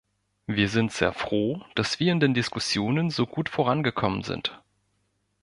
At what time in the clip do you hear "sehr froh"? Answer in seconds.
0.91-1.61